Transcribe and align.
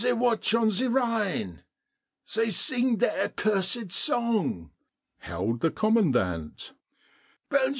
The 0.03 0.15
Watch 0.15 0.55
on 0.55 0.69
the 0.69 0.89
Rhine.' 0.89 1.61
They 2.33 2.49
sing 2.49 2.97
their 2.97 3.25
accursed 3.25 3.91
song," 3.91 4.71
howled 5.19 5.59
the 5.59 5.69
comman 5.69 6.11
dant. 6.13 6.73